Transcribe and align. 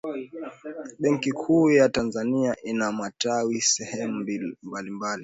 benki 1.01 1.31
kuu 1.31 1.71
ya 1.71 1.89
tanzania 1.89 2.55
ina 2.63 2.91
matawi 2.91 3.61
sehemu 3.61 4.25
mbalimbali 4.63 5.19